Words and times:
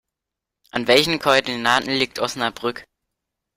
An 0.73 0.87
welchen 0.87 1.19
Koordinaten 1.19 1.91
liegt 1.91 2.17
Osnabrück? 2.17 2.85